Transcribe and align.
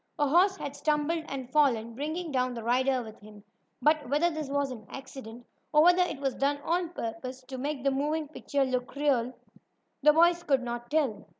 A 0.17 0.27
horse 0.27 0.57
had 0.57 0.75
stumbled 0.75 1.25
and 1.27 1.51
fallen, 1.51 1.93
bringing 1.93 2.31
down 2.31 2.55
the 2.55 2.63
rider 2.63 3.03
with 3.03 3.19
him. 3.19 3.43
But 3.83 4.09
whether 4.09 4.31
this 4.31 4.49
was 4.49 4.71
an 4.71 4.87
accident, 4.89 5.45
or 5.71 5.83
whether 5.83 6.01
it 6.01 6.19
was 6.19 6.33
done 6.33 6.57
on 6.63 6.89
purpose, 6.89 7.43
to 7.43 7.59
make 7.59 7.83
the 7.83 7.91
moving 7.91 8.27
picture 8.27 8.65
look 8.65 8.95
more 8.95 9.05
natural, 9.09 9.33
the 10.01 10.13
boys 10.13 10.41
could 10.41 10.63
not 10.63 10.89
tell. 10.89 11.27